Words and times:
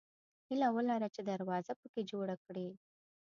هیله 0.47 0.67
ولره 0.75 1.07
چې 1.15 1.21
دروازه 1.29 1.73
پکې 1.81 2.01
جوړه 2.11 2.35
کړې. 2.45 2.67